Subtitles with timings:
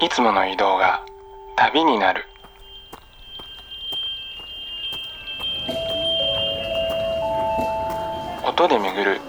[0.00, 1.04] いつもの移動が
[1.56, 2.24] 旅になる。
[8.44, 9.20] 音で巡る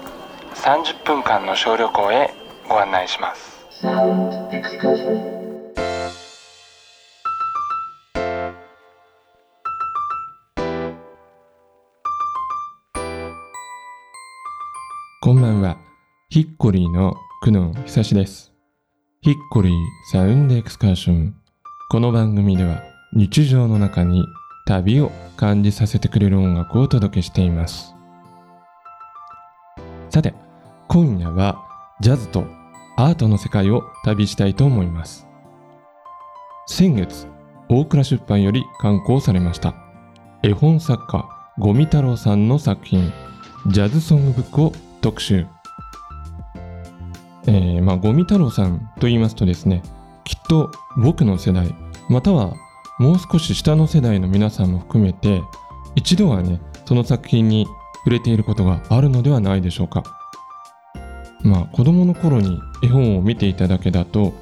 [0.54, 2.34] 30分間の小旅行へ
[2.68, 3.56] ご案内します。
[15.22, 15.76] こんばんは。
[16.28, 18.55] ヒッコリーの久野久志です。
[19.26, 19.74] ヒッコリー
[20.12, 21.34] サウンドエクスカーション。
[21.88, 22.80] この番組では
[23.12, 24.24] 日常の中に
[24.66, 27.92] 旅を感じさせてくれる音楽をお届けしています。
[30.10, 30.32] さて
[30.86, 31.58] 今夜は
[32.00, 32.44] ジャズと
[32.96, 35.26] アートの世界を旅したいと思います。
[36.68, 37.26] 先月
[37.68, 39.74] 大倉出版より刊行されました。
[40.44, 43.12] 絵本作家五味太郎さんの作品
[43.66, 45.48] ジャズソングブックを特集。
[47.46, 49.82] えー、まあ五味太郎さんと言いますとですね
[50.24, 51.74] きっと僕の世代
[52.08, 52.54] または
[52.98, 55.42] もう少し下の世代の皆さんも含めて
[55.94, 57.66] 一度はねその作品に
[57.98, 60.04] 触れていることがあるのではないでしょうか。
[61.42, 64.32] まあ子供の頃に絵本を見ていただけだと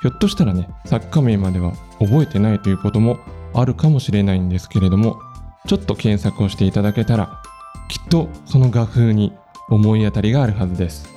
[0.00, 3.18] ひょっとしたらね作家名までは覚えてないということも
[3.54, 5.18] あるかもしれないんですけれども
[5.66, 7.42] ちょっと検索をしていただけたら
[7.88, 9.32] きっとその画風に
[9.68, 11.15] 思い当たりがあるはずです。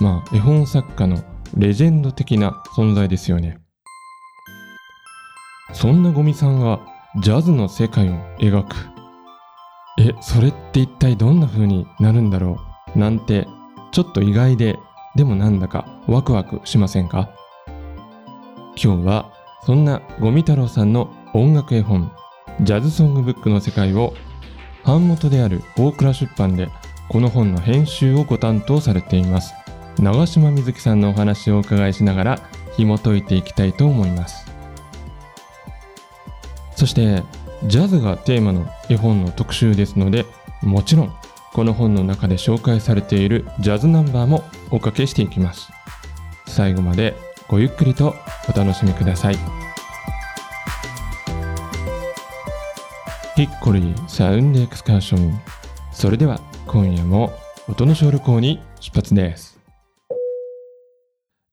[0.00, 1.22] まあ絵本作家の
[1.56, 3.58] レジェンド的な存在ですよね。
[5.72, 6.80] そんなゴミさんが
[7.20, 8.76] ジャズの世界を描く。
[10.00, 12.58] えそれって一体どんな風になるんだろ
[12.94, 13.48] うなんて
[13.90, 14.78] ちょっと意外で
[15.16, 17.30] でもなんだかワクワクしませんか？
[18.80, 19.32] 今日は
[19.66, 22.12] そんなゴミ太郎さんの音楽絵本
[22.60, 24.14] ジャズソングブックの世界を
[24.84, 26.68] 版元である大倉出版で
[27.08, 29.52] この本の編集をご担当されています。
[30.02, 34.46] 長島瑞希さんのお話をお伺いしながら紐解いていきたいと思います。
[36.76, 37.22] そして
[37.64, 40.24] ジャズがテーマの絵本の特集ですので
[40.62, 41.12] もちろん
[41.52, 45.70] この本の中で紹介されているジャズナンバーもおかけしていきます。
[46.46, 47.16] 最後まで
[47.48, 48.14] ごゆっくりと
[48.48, 49.36] お楽しみください。
[53.34, 55.40] ヒッコリーサウンドエクスカーション。
[55.92, 57.32] それでは今夜も
[57.68, 59.57] 音の小旅行に出発です。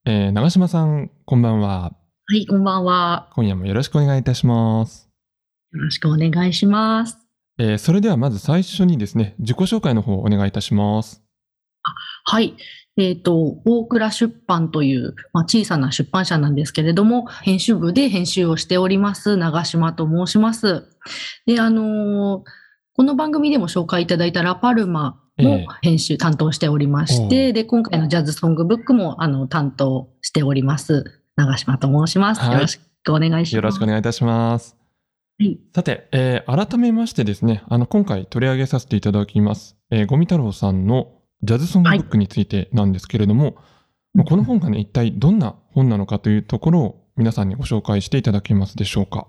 [0.06, 1.94] えー、長島さんこんばんは
[2.28, 5.10] はいこんばんは今夜もよろしくお願いいたします
[5.74, 7.26] よろしくお願いします
[7.58, 11.24] えー、それではまず最初にですね、自己紹介の方をお願いいたします。
[12.26, 12.56] はい。
[12.98, 20.86] えっ、ー、と、大倉出版という、まあ、小さな出版社なんですけれども、編集部で編集をしております、長島と申します。
[21.46, 22.44] で、あのー、
[22.94, 32.42] この番組でも紹介いただいたラパルマも編集、担当しておりまして、で、今回のジャズソングブックも、あの、担当しております、長島と申します。
[32.42, 33.56] はい、よろしくお願いします。
[33.56, 34.78] よろしくお願いいたします。
[35.38, 41.12] はい、さて、えー、改めましてですね、あの、今回取り上げさせていただきます、えー、ゴミ太郎さんの
[41.44, 43.58] ジャズソングブックについてなんですけれども、
[44.14, 49.28] はい、この本がね、一体どんな本なのかというところを皆さんにご紹介していただけますでしょうか？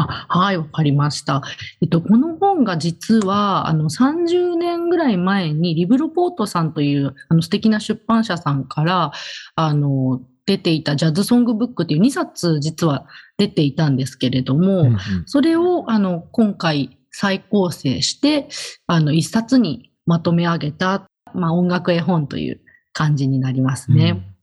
[0.00, 1.42] あはい、わかりました。
[1.82, 9.12] えっと、この本が実は、あの、30年ぐらい前に、リブロポートさんという、あの、素敵な出版社さんから、
[9.54, 18.48] あの、出ていたジャズソングブックっていう2冊実は出ていたんですけれども、うんうん、それをあの今回再構成して
[18.86, 22.62] あの1冊にまとめ上げた、まあ、音楽絵本という
[22.94, 24.10] 感じになりますね。
[24.10, 24.38] うん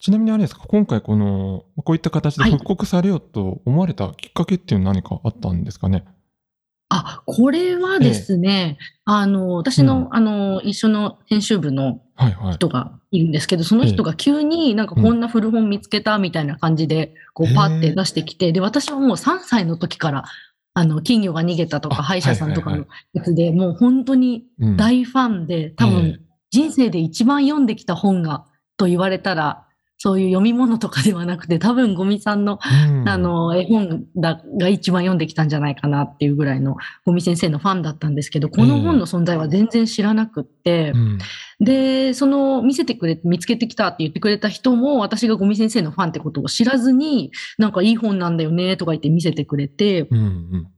[0.00, 6.06] ちなみにあれですか、今回この、こういった形で復刻されようと思われたきっかけっていうのは何かあったんですかね？
[6.90, 12.02] あ、これはですね、ええ、あの、私の、うん、あの、一緒の編集部の
[12.52, 20.24] 人がいるんですけど、はいはい、その人が急になんかこんな古本見つけたみたいな感じで、こうパーって出してきて、で、私はもう3歳の時から、
[20.74, 24.44] あの、金魚が逃げたとか、歯医者さんとかのやつで、もう本当に
[24.76, 29.66] 大ファンで、多分、人生で一番読んできた本が、と言われたら、
[30.02, 32.58] そういう読み物とかではなくて、多分ゴミさんの、
[32.88, 41.18] うん、あの、絵本だが一番読んできたんじゃないかなっていうぐらいのゴミ先生のファンだったんですけど、この本の存在は全然知らなくって、うん、
[41.60, 50.68] で、その見せてくれ、見つけてきたって言ってくれた人も、私がゴミ先生のファンってことを知らずに、なんかいい本なんだよねとか言って見せてくれて、うんうん、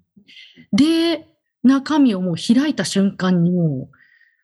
[0.72, 1.28] で、
[1.62, 3.96] 中身をもう開いた瞬間にもう、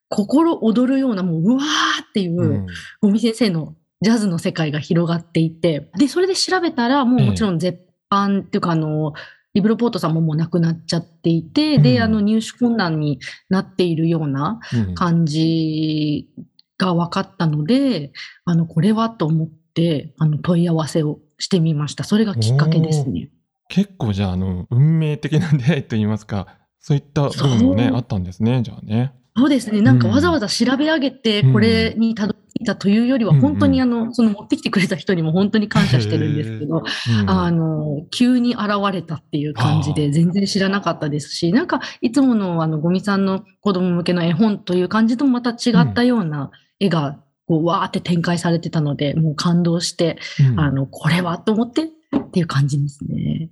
[0.09, 2.67] 心躍るようなもう、うわーっていう、
[3.03, 9.13] ゴミ先生のジャズの世界が広がっていて、で、それで調べたら、もうもちろん絶版っていうか、あの、
[9.55, 13.19] リブロポートさんももう亡くなっちゃっていて、うん、で、あの、入手困難に
[13.49, 14.61] なっているような
[14.95, 16.29] 感じ
[16.77, 18.13] が分かったので、うん、
[18.45, 22.05] あの、これはと思って、あの、問い合わせをしてみました。
[22.05, 23.31] それがきっかけですね。
[23.69, 26.47] 結構じゃあ、あの、運命的な出会いといいますか、
[26.81, 29.13] そういった部分もね、あったんですね、じゃあね。
[29.37, 29.83] そうですね。
[29.83, 36.83] なんかわざわざ調べ上げて、これにたどいたというよりは、本当にあの、その持ってきてくれた人にも本当に感謝してるんですけど、
[37.27, 46.51] あの、急に現れたっていう感じで、全然知らなかったですし、なんか、いつものあの、ゴミさんの子供向けの絵本という感じとまた違ったような
[46.81, 50.19] 絵が、こう、わーって展開されてたので、もう感動して、
[50.57, 53.51] あの、これはと思ってっていう感じですね。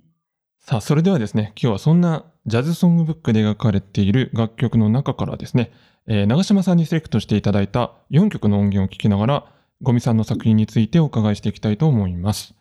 [0.59, 5.71] さあ、それではですね、今日はそんなジャズソングブックで描かれている楽曲の中からですね、
[6.09, 9.45] えー、長島さんにセレクトしていただいた4曲の音源を聴きながら、
[9.81, 12.55] ゴミさんの作品についてお伺いしていきたいと思います。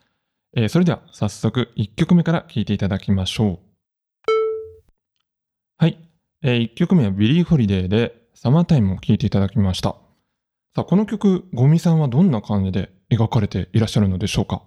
[0.56, 3.58] えー、それでは早速1曲目から聴いていただきましょう。
[5.78, 5.98] はい、
[6.42, 9.90] えー、1曲目はビリー・ホリデーで Summertime を聴いていただきました。
[10.74, 14.62] さあ、この曲、ゴミさんはどんな感じで描かれていらっしゃるのでしょうか？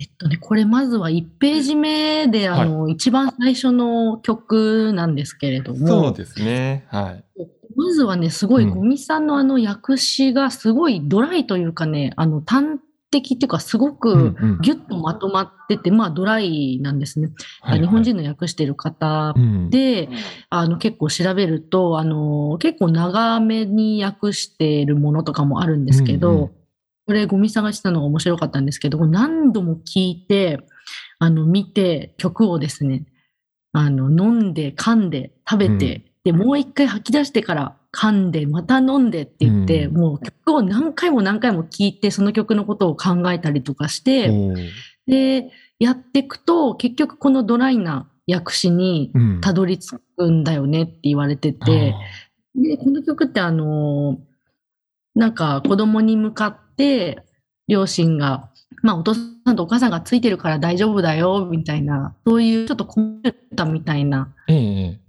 [0.00, 5.86] えっとね、これまずは1ページ目で、あの、はい、一番最初の曲なんですけれども。
[5.86, 6.86] そうですね。
[6.88, 7.24] はい。
[7.76, 12.78] まずはね、すごい、ゴミさんのあの訳詞がすごいドライというかね、あの、端
[13.10, 17.30] 的っていうか、すごくギュッとまとまってて、うんうん、まあ、ドライなんですね。
[17.60, 19.34] はいはい、日本人の訳してる方
[19.70, 20.14] で、うん、
[20.50, 26.50] あの、結構調べると、あの、結構長めに訳してるものとかもあるんですけど、うんうん
[27.08, 30.58] これゴミ探したのが面白かったんですけど、何度も聞いて、
[31.18, 33.06] あの、見て、曲をですね、
[33.72, 44.30] あの、飲んで、噛んで、食べて、うん、で、もう一回吐き出してから噛んで、また飲んでって言って、うん、もう曲を何回も何回も聴いて、その曲のことを考えたりとかして、
[45.06, 51.94] で、やっていくと、結局このドライな訳詞にたどり着くんだよねって言われてて、
[52.54, 54.18] うん、で、この曲ってあの、
[55.18, 57.22] なんか子供に向かって、
[57.66, 58.50] 両親が、
[58.82, 64.32] まあお父さんとお母さんがついてるから大丈夫だよ、みたいな、そういうちょっとコンピューターみたいな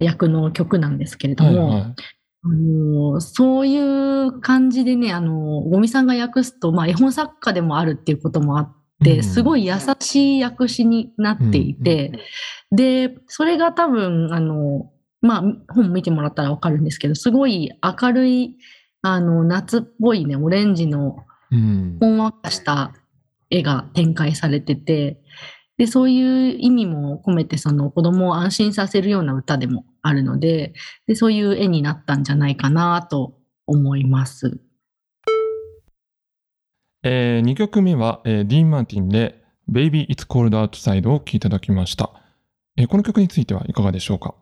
[0.00, 1.94] 役の曲なんですけれども、
[2.42, 12.18] あのそういう感じでね、あの、ゴミさんが訳すと、まあ絵本作家でもあるっていうこともあって、すごい優しい訳詞になっていて、
[12.72, 14.90] で、それが多分、あの、
[15.20, 18.56] まあ本見てもらったらわかるんですけど、すごい明るい、
[19.02, 22.92] あの、夏っぽいね、オレンジのほんわかした
[23.48, 25.20] 絵が展開されてて、
[25.78, 30.74] で、そういう意味も込めて、その子供を安心させるような歌でもあるので、
[31.06, 34.60] でそういう絵になったんじゃないかなと思います。
[37.02, 42.10] えー、2曲目は、えー、ディーン・マーティンで Baby It's Cold Outside を聴いていただきました、
[42.76, 42.86] えー。
[42.86, 44.34] この曲についてはいかがでしょうか？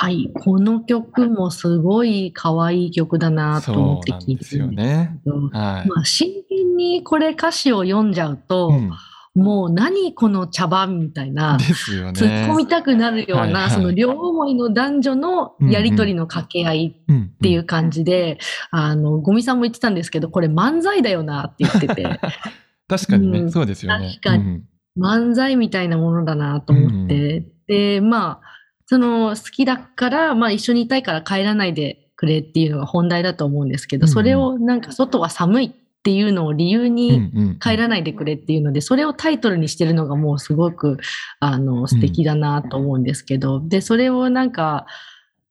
[0.00, 5.50] はい、この曲もすごい可愛い曲だなと思って聞いてるんですけど、ね。
[5.52, 8.92] はい、まあ、真剣にこれ歌詞を読んじゃうと、うん。
[9.34, 18.38] もう何この茶番みたいな、ですよね、突っ込みたくなるような、はいはい、その両思いの男女のやりとりの掛け合いっていう感じで、
[18.70, 22.20] あの、ゴミさんも言ってたんですけど、これ漫才だよなって言ってて。
[22.86, 24.18] 確かにね、うん、そうですよね。
[24.22, 24.62] 確かに。
[24.96, 28.57] 漫才みたいなものだなと思って、うん、で、まあ、
[28.90, 35.70] その好きだから、まあ一緒にいたいから帰らないでくれっていうのが本題だと思うんですけど、それをなんか外は寒いっ
[36.02, 40.96] ていうのを理由に帰らないでくれっていうので、それをタイトルにしてるのがもうすごく
[41.38, 44.86] あの素敵だなと思うんですけど、で、それをなんか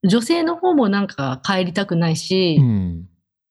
[0.04, 2.58] 女性の方もなんか帰りたくないし、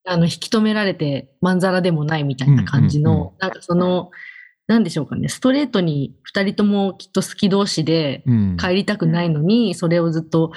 [0.05, 4.11] あの引き止められてまんざらでもないみたいな感じの、なんかその、
[4.67, 8.25] なんでしょうかね、ストレートに2人ともきっと好き同士で
[8.59, 10.53] 帰りたくないのに、うん、それをずっと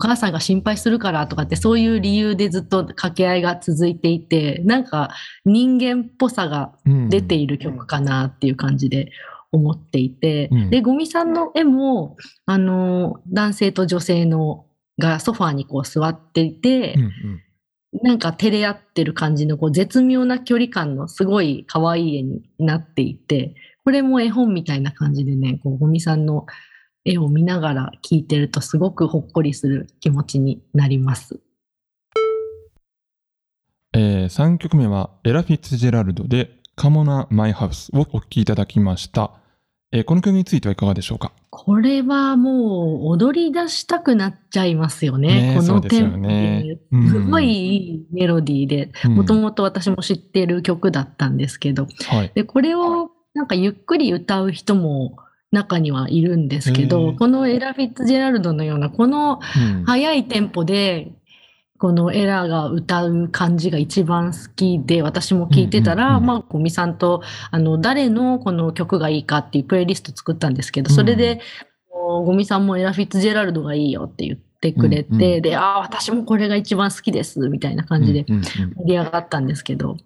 [0.00, 5.10] お母さんが心配するからとかってそういう理由でずっと掛け合いが続いていて、なんか
[5.44, 6.72] 人間っぽさが
[7.08, 9.10] 出ている曲かなっていう感じで
[9.50, 14.66] 思っていて、うん、で、ゴミさんの絵も、あの、男性と女性の
[14.98, 17.12] がソファーにこう座っていて、うんうん
[17.92, 23.54] なんか照れ合ってる感じのこう絶妙な距離感のすごい可愛い絵になっていて、
[23.84, 26.46] これも絵本みたいな感じでね、こう、ゴミさんの
[27.04, 31.40] 絵を見ながら聞いてるとすごくほっこりする気持ちになります。
[33.94, 39.32] えー、3曲目はエラ・フィッツジェラルドでカモナ・マイ・ハウスをお聴きいただきました。
[39.90, 41.32] えー、この曲についてはいかがでしょうか？
[41.50, 45.54] これはもう踊り出したくなっちゃいますよね。
[45.54, 46.28] ねこのテンポ。
[46.28, 46.78] で、
[47.10, 55.16] すごいいいメロディーで、もともと私も知ってる曲だったんですけど、はい、でこれをなんかゆっくり歌う人も
[55.52, 59.40] 中にはいるんですけど、このエラ・フィッツジェラルドのようなこの
[59.86, 61.12] 速いテンポで
[61.78, 71.40] このエラが歌う感じが一番好きで、私も聞いてたら、うんうんうん、まあ、ゴミさんと、あの、誰のこの曲がいいかっていうプレイリスト作ったんですけど、それで、
[71.92, 78.42] うん、ゴミさんもエラ・フィッツジェラルドがいいよって言ってくれて、うんうん、で、ああ、私もこれが一番好きです、みたいな感じで盛
[78.84, 79.96] り上がったんですけど、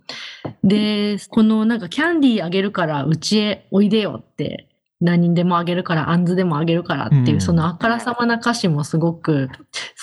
[0.63, 4.69] で、このなんかキャンディーあげるからうちへおいでよって
[5.03, 9.55] 何人でもあげるから、あんずでもあげるからっていう、そのあからさまな歌詞もすごく好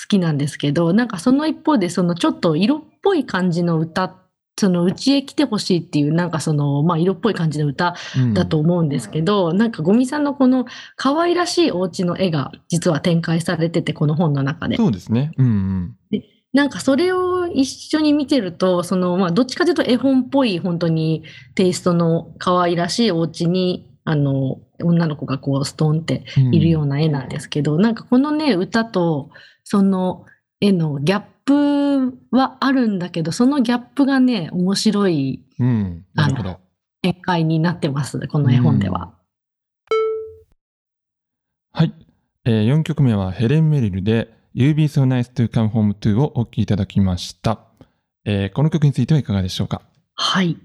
[0.08, 4.16] きなんですけど、なんかその一方で、そのちょっと色っぽい感じの歌、
[4.60, 7.96] そのうちへ来てほしいっていう、なんかその、まあ色っぽい感じの歌
[8.34, 10.66] だと思うんですけど、うん、なんかゴミさんのこの
[10.98, 14.76] 可愛らしいお家の絵が実は展開されてて、この本の中で。
[14.76, 15.32] そうですね。
[15.38, 29.30] うん、うん、でなんかそれを一緒に見てると、その、まあ、どっちかというと絵本っぽい本当にテイストの可愛らしいお家にあの、女の子がこうストンっているような絵なんですけど、うん、なんかこのね、歌と
[29.64, 30.26] その
[30.60, 36.60] 絵のギャップはあるんだけど、そのギャップがね、面白い、うん、なるほど。
[37.04, 39.14] 展開になってます、この絵本では。
[39.92, 41.94] うん、はい、
[42.46, 42.68] えー。
[42.68, 47.60] 4曲目はヘレン・メリルで You Be So Nice to Come Home To をお聴きいただきました、
[48.26, 48.52] えー。
[48.54, 49.84] この曲についてはいかがでしょうか？
[50.16, 50.58] はい。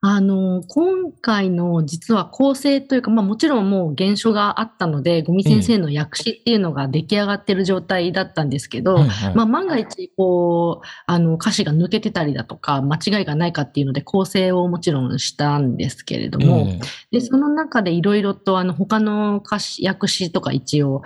[0.00, 16.80] あの、今回の実は構成というか、まあもちろんもう原書があったので、五味先生の訳詞っていうのが出来上がってる状態だったんですけど、はいはい、まあ万が一、こう、あの歌詞が抜けてたりだとか、間違いがないかっていうので構成をもちろんしたんですけれども、えー、
[17.12, 21.02] で、その中でいろいろとあの他の歌詞、訳詞とか一応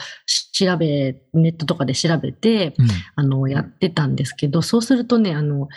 [0.53, 5.69] 調べ、ネットとかで調べて、うん、あの、やってたんですけど、そうするとね、あの、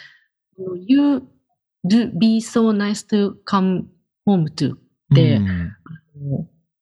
[0.87, 1.23] 言う、
[1.85, 3.83] do be so nice to come
[4.25, 4.77] home to っ
[5.13, 5.71] て、うん、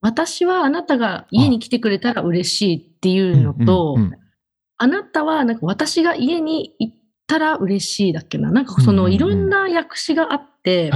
[0.02, 3.98] 私はあなたが家に来てくれたら嬉しいっていうのと、
[4.78, 6.98] あなたはなんか私が家に行っ
[7.28, 8.52] たら嬉しいだっけな。
[8.52, 10.92] なんかそのいろんな訳詞があって、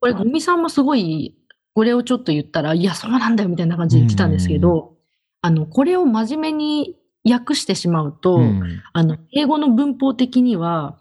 [0.00, 1.36] これ、ゴミさんもすごい、
[1.74, 4.94] これをちょっと言ったら、いや、そうなんだよみたいな感じで言ってたんですけど、
[5.42, 6.96] あの、これを真面目に
[7.28, 10.98] 訳してしまうと、うん、あの、英語の文法的には、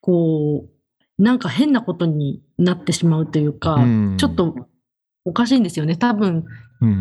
[0.00, 0.70] こう、
[1.18, 4.54] なんか変なことになってしまうというか、うん、ちょっと
[5.24, 5.96] おかしいんですよね。
[5.96, 6.44] 多分、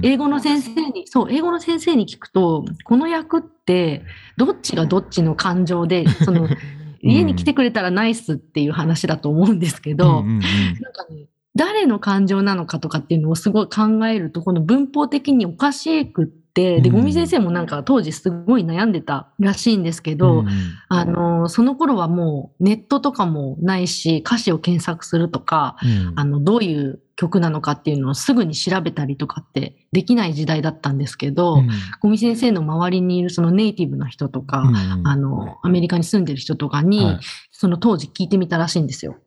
[0.02, 4.04] 英語の先生に、そう、英語の先生に聞くと、この役って、
[4.38, 6.48] どっちがどっちの感情で、 その、
[7.02, 20.48] 家に来てくれたらナイスっていう話だと思うんですけど、なんかね、誰の感情なのかとかっていうのをすごい考えると、この文法的におかしくって、で、ゴミ先生もなんか当時すごい悩んでたらしいんですけど、うん、
[20.88, 31.70] あの、その頃はもうネットとかもないし、歌詞を検索するとか、うん、あの、どういう曲なのかっていうのをすぐに調べたりとかってできない時代だったんですけど、うん、
[32.00, 34.64] ゴミ先生の周りにいるそのネイティブの人とか、
[35.04, 37.20] あの、アメリカに住んでる人とかに、はい、
[37.52, 39.18] その当時聞いてみたらしいんですよ。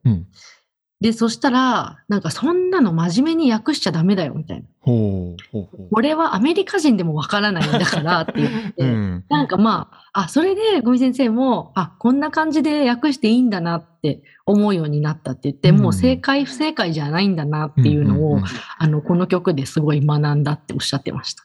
[1.00, 4.66] で、そしたら、なんかそんなの真面目に訳しちゃダメだよ、みたいな。
[4.80, 5.88] ほうほうほう。
[5.92, 18.46] 俺はアメリカ人でもわからないんだから って言って、うん、なんかまあ、あ、それでゴミ先生も、あ、こんな感じで訳していいんだなって思うようになったって言って、うん、もう正解不正解じゃないんだなっていうのを、うんうんうん、
[18.78, 21.44] あの、この曲ですごい学んだっておっしゃってました。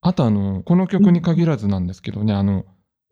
[0.00, 2.64] あとあの、この曲に限らずなんですけどね、あの、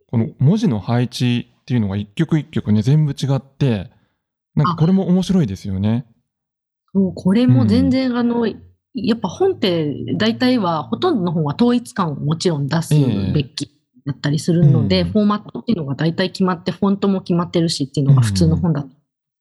[0.07, 3.91] この文字の配置っていうのが一曲一曲ね、全部違って、
[4.57, 6.07] なんかこれも面白いですよね。
[6.93, 12.95] そう、これも全然、うん、あの、やっぱ本って大体は、ほとんどの本は統一感をもちろん出す
[13.35, 13.71] べき
[14.07, 18.89] だったりするので、えーうん、フォーマットっていうのが大体決まって、フォントも決まってるしっていうのが普通の本だと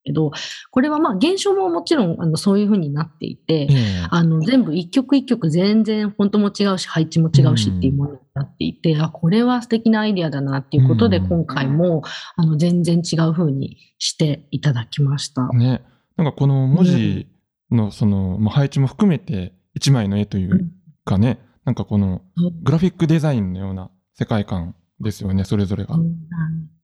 [0.05, 0.31] けど、
[0.71, 3.67] これはまあ現象ももちろんあのそういうふうになっていて、
[4.09, 12.03] あの全部一曲一曲全然フォントも違うし配置も違うしっていうものになっていて、あ、これは素敵なアイディアだなっていうことで今回も
[12.35, 15.47] あの全然違うふうにしていただきました。
[15.49, 15.81] ね。
[16.17, 17.27] なんかこの文字
[17.71, 20.69] のその、まあ、配置も含めて一枚の絵という
[21.05, 22.21] かね、なんかこの
[22.61, 25.97] グラフィックデザインのような世界観ですよね、それぞれが。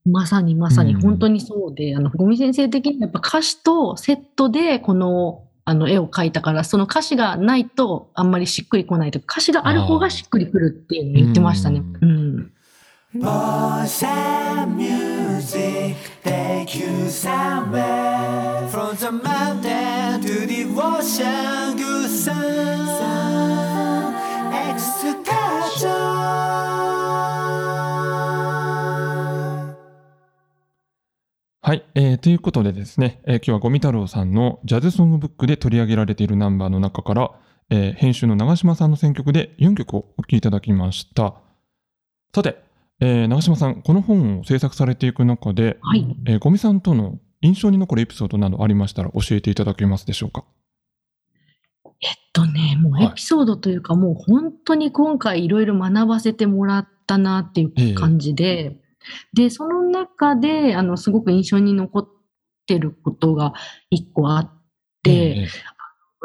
[0.04, 11.82] まさにまさに本当にそうで、うん、あの、ゴミ先生的にやっぱ歌詞とセットでこのあの絵を描いたから、その歌詞がないとあんまりしっくりこないとか、歌詞がある方がしっくりくるっていうのを言ってましたね。
[12.00, 12.52] うん。
[31.64, 37.30] はい、えー、ということでですね、えー、今日はゴミ太郎さんのジャズソングブックで取り上げられているナンバーの中から、
[37.70, 41.34] えー、編集の長島さんの選曲で4曲をお聴きいただきました。
[42.34, 42.60] さて、
[42.98, 50.44] えー、長島さん、この本を制作されていく中で、はい、えー、ゴミさんとの印象に残るエピソードなどありましたら教えていただけますでしょうか？
[51.84, 58.81] えっとね、もうエピソードというか、はい、もう本当に今回いろいろ学ばせてもらったなっていう感じで、えー、
[59.32, 62.08] で、その中で、あの、すごく印象に残っ
[62.66, 63.54] てることが
[63.90, 64.50] 一個あっ
[65.02, 65.48] て、え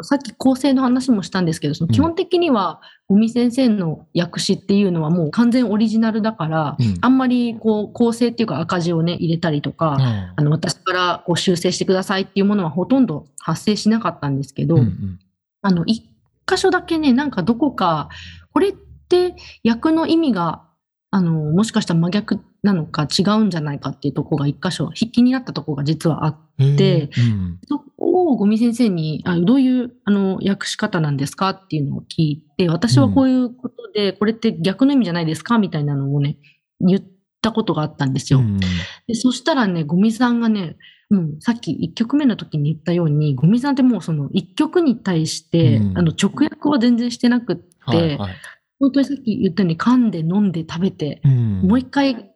[0.00, 15.18] ー、さっき構成の話もしたんですけど、その基本的には、五味先生の訳詞っていうのはもう完全オリジナルだから、うん、あんまりこう構成っていうか赤字をね、入れたりとか、うん、あの私からこう修正してくださいっていうものはほとんど発生しなかったんですけど、うんうん、
[15.62, 16.04] あの、一
[16.46, 18.08] 箇所だけね、なんかどこか、
[18.52, 20.64] これって訳の意味が、
[21.10, 26.36] あの、もしかしたら真逆なのか違うんじゃないかっていうところが一箇所、筆記になったところが実はあっ
[26.76, 36.36] て、うん、そこを五味先生にあどういうあの訳し方なんですかっていうのを聞いて、私はこういうことで、これって逆の意味じゃないですかみたいなのをね、
[36.80, 37.02] 言っ
[37.42, 38.40] たことがあったんですよ。
[38.40, 40.76] うん、でそしたらね、五味さんがね、
[41.10, 48.36] うん、さっき1曲目の時に言ったように、五味さんってもうその1曲に対して、うん、あの直訳は全然してなくって、はいはい、
[48.80, 52.32] 本当にさっき言ったように噛んで飲んで食べて、うん、もう一回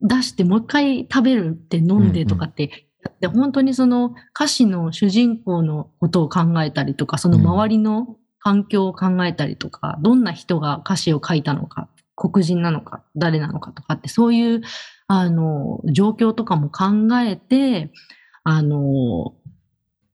[0.00, 2.62] 出して、もう一回食べるって飲んでとかって
[3.04, 14.62] やって、本当にその歌詞の主人公のことを考えたりとか、その周りの環境を考えたりとか、どんな人が歌詞を書いたのか、黒人なのか、誰なのかとかって、そういう、
[15.06, 17.90] あの、状況とかも考えて、
[18.42, 19.34] あの、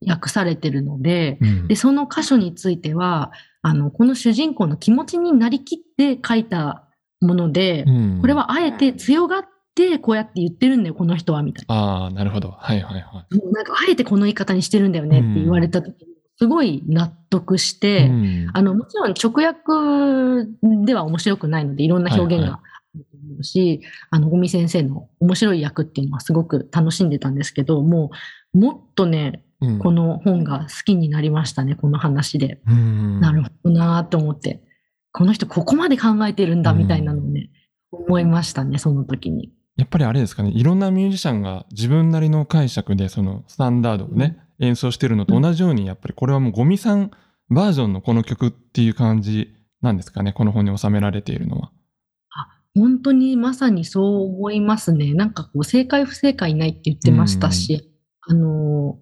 [0.06, 3.32] 訳されてるので、うん、で、その箇所については、
[3.62, 6.88] あの、この主人公の気持ちになりきって書いた
[7.20, 9.48] もので、うん、これはあえて強がって
[9.98, 11.74] こうやって言ってるんだよ、この人は、みたいな。
[11.74, 12.50] ああ、なるほど。
[12.50, 13.52] はいはいはい。
[13.52, 22.60] なんか、あえてこの言い方にしてるんだよねって言われた時に、すごい納得して、うん、あの、もちろん直訳では面白くないので、いろんな表現が
[23.38, 28.10] うし、あの、五味先生の面白い役っていうのはすごく楽しんでたんですけど、も
[28.54, 32.60] う、もっとね、うん、この本が好きになりましたね、この話で。
[32.66, 34.62] なるほどなと思って。
[35.12, 37.50] この人ここまで考えてるんだみたいなのをね、
[37.90, 39.52] 思いましたね、その時に。
[39.76, 47.10] やっぱりあれですかね、いろんなミュージシャンが自分なりの解釈でそのスタンダードをね、うん、演奏してるのと同じように、やっぱりこれはもうゴミさん
[47.48, 51.72] バージョンのこの曲っていう感じなんですかね、この本に収められているのは。
[52.76, 55.12] 本当にまさにそう思いますね。
[55.14, 58.98] なんかこう、正解不正解ないって言ってましたし、あの、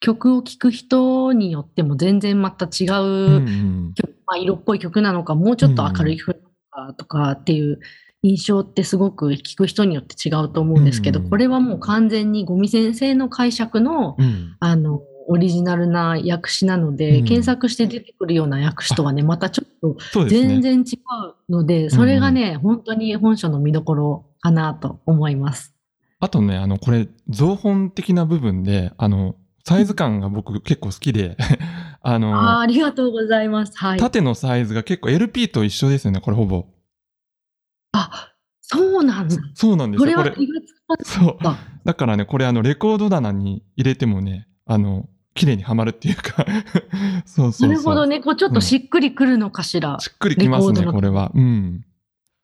[0.00, 3.94] 曲を聴く人によっても全然また違う、うん
[4.26, 6.34] まあ、色っぽい曲なのか、もうちょっと明るい曲
[6.74, 7.80] なのかとかっていう
[8.22, 14.16] 印象ってすごく聴く人によって違うと思うんですけど、これはもう完全に五味先生の解釈の、
[14.60, 20.96] あの、オリジナルな訳詞なので、うん、検索して出てくるような訳詞とはね、またちょっと全然違
[21.48, 25.74] うので、そ、ね,、れがね、うん、本当に本書の見どころかなと思います。
[26.20, 31.36] あとね、あの、これ、造本的な部分で、あの、サイズ感が僕結構好きで
[32.02, 33.78] あのあ、ありがとうございます。
[33.78, 33.98] はい。
[33.98, 36.66] 縦のサイズが結構 LP と一緒ですよね、これほぼ。
[37.92, 39.36] あ、そうなんだ。
[39.54, 40.16] そうなんですよ。
[40.16, 40.72] これは気がつ
[41.04, 41.38] かそう。
[41.84, 46.44] だからね、これあの、レコード棚に入れてもね、あの、綺麗にはまるっていうか
[47.24, 48.20] そうそうなるほどね。
[48.20, 49.94] こうちょっとしっくりくるのかしら。
[49.94, 51.32] うん、しっくりきますね、これは。
[51.34, 51.84] うん。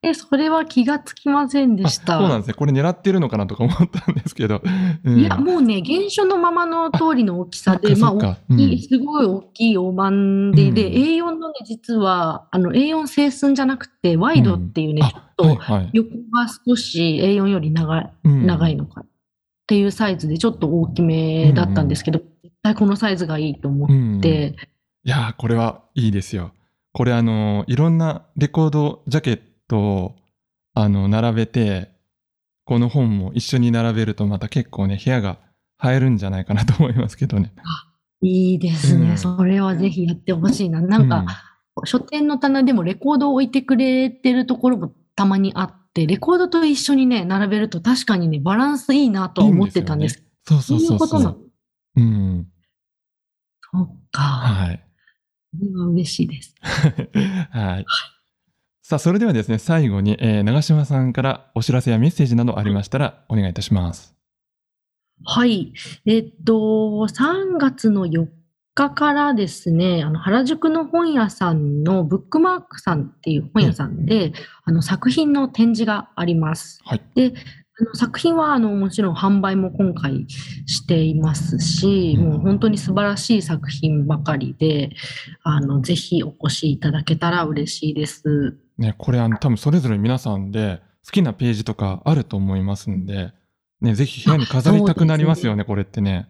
[0.01, 2.19] え、それは気がつきませんでした。
[2.19, 2.53] そうなんですね。
[2.53, 4.61] これ狙ってるのかなとか思ったんですけど。
[5.03, 19.05] うん、いや、もうね、原書のままの通りの大きさで、まあ、大きい、すごい大きい大判で、うん、で、A4 のね、実は、あの、A4 清寸じゃなくて、ワイドっていうね、ちょっと横が少し A4 より長い、長いのかっ
[19.67, 24.55] ていうサイズで、ちょっと大きめだったんですけど、絶対このサイズがいいと思って。
[25.05, 26.51] いやこれはいいですよ。
[26.93, 30.15] これあの、いろんなレコードジャケット
[30.73, 31.91] あの、並べて、
[32.65, 35.39] この本も一緒に並べるとまた結構ね、部屋が
[35.83, 37.53] 映えるんじゃないかなと思いますけどね。
[38.21, 40.81] いいですね、うん、それはぜひやってほしいな。
[40.81, 41.25] なんか、
[41.77, 50.19] うん、書店の棚でもレコードを置いてくれてるところもたまにあって、レコードと一緒にね、並べると確かにね、バランスいいなと思ってたんです。
[50.19, 50.95] いいですね、そうそうそうそう。
[50.95, 51.37] いうことなの
[51.95, 52.47] うん。
[53.71, 54.21] そっか。
[54.21, 54.85] はい。
[55.57, 56.55] それは嬉しいです。
[57.51, 57.85] はい。
[58.89, 64.15] さあ、それではですね、最後に、えー、長島さんからお知らせやメッセージなどありましたらお願いいたします。
[65.23, 65.73] はい。
[66.07, 66.53] えっと、
[67.07, 68.27] 3月の4
[68.73, 76.79] 日からですね、あの原宿の本屋さんのブックマークさんっていう本屋さんで、うん、あの作品の展示があります。
[76.83, 77.35] はい、で、
[77.79, 80.25] あの作品はあのもちろん販売も今回
[80.65, 84.91] していますし、もう本当に素晴らしい作品ばかりで、
[85.43, 88.57] あのぜひお越しいただけたら嬉しいです。
[88.77, 93.31] ね、これあの多分それぞれ皆さんで好きなページとかあると思いますんで、
[93.81, 96.27] ね、ぜひ部屋に飾りたくなりますよね、ねこれってね。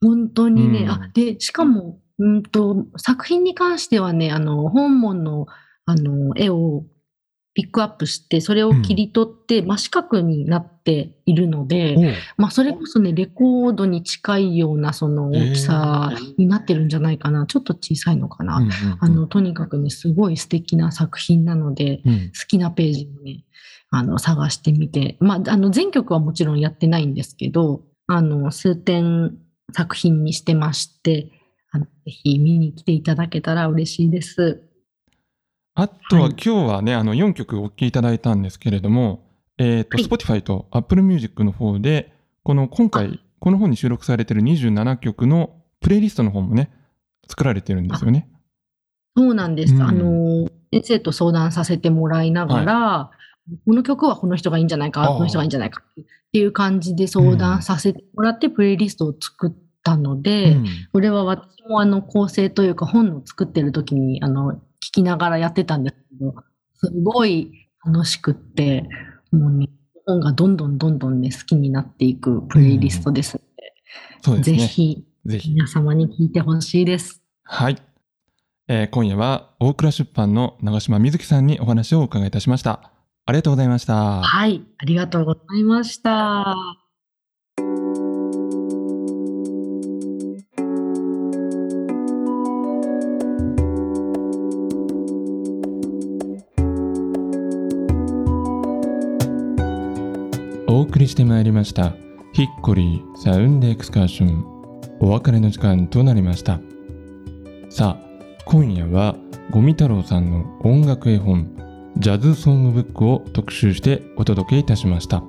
[0.00, 5.46] 本当にね、うん、あ、で、しかも、うんと、作品に関してはね、あの、本物の、
[5.86, 6.84] あの、絵を
[7.54, 17.46] ピックアップして、それを切り取って、真四角になっているので、うん、まあ、それこそね、レコードに近いような、その大きさになってるんじゃないかな。
[17.46, 18.60] ちょっと小さいのかな。
[18.98, 23.44] あの、とにかくね、すごい素敵な作品なので、うん、好きなページをね、
[23.90, 29.36] あの、探してみて、まあ、あの、全曲はもちろんやってないんですけど、あの、数点
[29.72, 31.30] 作品にしてまして、
[31.74, 34.62] あのぜひ見に来ていただけたら嬉しいです。
[35.76, 39.24] あとは、はい、今日はね、あの4曲お聴きいただいたんですけれども、
[39.58, 42.12] えっ、ー、と、はい、Spotify と Apple Music の方で、
[42.44, 46.70] この今回、この本に収録されている27曲のプレイリストの方もね、
[47.28, 48.28] 作られてるんですよね。
[49.16, 49.74] そうなんです。
[49.74, 53.10] うん、あの、先生と相談させてもらいながら、は
[53.52, 64.58] い、この曲はこの人がいいんじゃないか、この人がいいんじゃないかっていう感じで相談させてもらって、プレイリストを作ったので、うん、これは私もあの構成というか本を作ってる時にあの聞
[64.94, 66.34] きながらやってたんですけど、
[66.74, 68.88] すごい楽しくって、
[69.30, 69.68] もうね、
[70.06, 73.40] 本がどんどんどんどんね、好きになっていくプレイリストです
[74.24, 77.22] ので、うん、でね、ぜひ、ぜひ皆様に聞いてほしいです。
[77.44, 77.76] はい。
[78.68, 82.90] えー、今夜は大倉出版の長島瑞希さんにお話をお伺いいたしました。
[83.26, 84.22] ありがとうございました。
[84.22, 86.83] はい、ありがとうございました。
[101.04, 101.94] りしてまいりました。
[102.32, 104.44] ヒッコリーサウンドエクスカーション。
[105.00, 106.60] お別れの時間となりました。
[107.68, 108.06] さあ
[108.46, 109.14] 今夜は
[109.50, 111.50] ゴミ太郎さんの音楽絵本
[111.98, 115.22] ジャズソングブックを特集してお届けいたしました、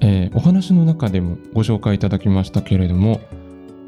[0.00, 3.20] えー、お話の中でもご紹介いただきましたけれども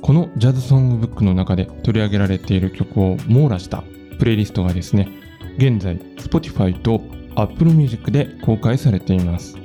[0.03, 3.83] このジャズソングブックの中で取り上げられている曲を網羅した
[4.19, 5.09] プレイリストがですね
[5.57, 7.01] 現在 Spotify と
[7.37, 9.57] Apple Music で公開されています。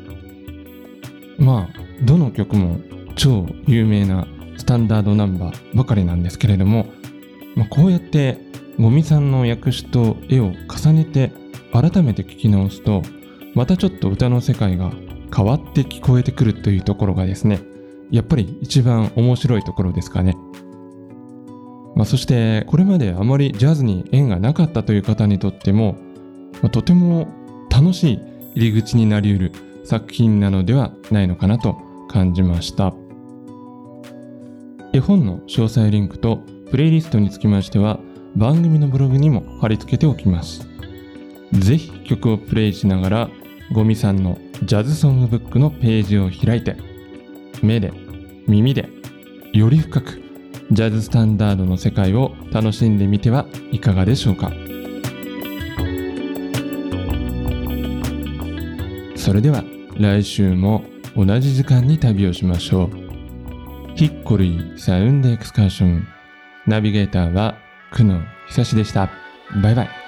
[1.38, 2.80] まあ、どの曲も
[3.15, 6.88] 超有名なスタンダードナンバーばかりなんですけれども、
[7.56, 8.38] まあ、こうやって
[8.80, 11.32] ゴミさんの訳詞と絵を重ねて
[11.71, 13.02] 改めて聞き直すと、
[13.54, 14.91] またちょっと歌の世界が
[15.36, 17.62] 変わって聞こえてくるというところがですね、
[18.12, 20.36] やっぱり一番面白いところですかね。
[21.95, 25.98] まあ、そしてこれまであまりジャズに縁がなかったという方にとっても、
[26.62, 27.28] まあ、とても
[27.69, 28.19] 楽しい
[28.56, 29.52] 入り口になりうる
[29.86, 31.78] 作品なのではないのかなと
[32.10, 32.93] 感じました。
[34.93, 36.39] 絵本の詳細リンクと
[36.71, 38.00] プレイリストにつきましては
[38.36, 40.67] 番組のブログにも貼り付けておきます。
[41.52, 43.30] ぜひ曲をプレイしながら
[43.71, 46.78] ゴミさんのジャズソングブックのページを開いて
[47.62, 47.93] 目で
[48.48, 48.89] 耳で
[49.54, 50.21] より深く
[50.71, 54.52] ジャズスタンダードの世界を楽しんでみてはいかがでしょうか。
[59.15, 59.63] それでは
[59.97, 60.84] 来週も
[61.15, 62.89] 同じ時間に旅をしましょう。
[63.95, 66.08] ヒッコリーサウンドエクスカーション。
[66.67, 67.55] ナビゲーターは
[67.91, 69.10] 久野久志でした。
[69.63, 70.05] バイバイ。